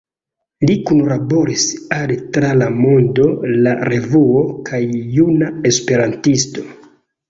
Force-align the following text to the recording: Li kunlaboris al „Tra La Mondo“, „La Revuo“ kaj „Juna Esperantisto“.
Li 0.69 0.77
kunlaboris 0.87 1.65
al 1.99 2.15
„Tra 2.39 2.51
La 2.63 2.71
Mondo“, 2.79 3.29
„La 3.69 3.77
Revuo“ 3.93 4.45
kaj 4.73 4.85
„Juna 5.21 5.57
Esperantisto“. 5.75 6.71